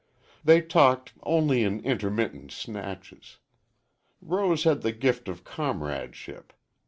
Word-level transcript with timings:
They 0.43 0.61
talked 0.61 1.13
only 1.21 1.63
in 1.63 1.79
intermittent 1.81 2.51
snatches. 2.51 3.37
Rose 4.19 4.63
had 4.63 4.81
the 4.81 4.91
gift 4.93 5.27
of 5.27 5.43
comradeship. 5.43 6.53